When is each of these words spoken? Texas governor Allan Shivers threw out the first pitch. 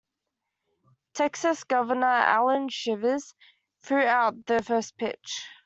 Texas 1.13 1.63
governor 1.63 2.07
Allan 2.07 2.69
Shivers 2.69 3.35
threw 3.83 4.03
out 4.03 4.47
the 4.47 4.63
first 4.63 4.97
pitch. 4.97 5.45